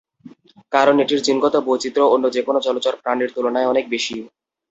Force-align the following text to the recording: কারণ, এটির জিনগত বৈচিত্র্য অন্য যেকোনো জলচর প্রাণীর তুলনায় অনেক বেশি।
কারণ, 0.73 0.95
এটির 0.99 1.21
জিনগত 1.23 1.55
বৈচিত্র্য 1.67 2.11
অন্য 2.13 2.25
যেকোনো 2.35 2.59
জলচর 2.61 2.93
প্রাণীর 3.01 3.29
তুলনায় 3.35 3.69
অনেক 3.71 3.85
বেশি। 3.89 4.15